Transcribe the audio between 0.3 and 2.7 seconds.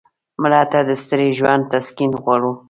مړه ته د ستړي ژوند تسکین غواړو